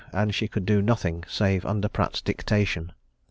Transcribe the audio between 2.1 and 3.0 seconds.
dictation.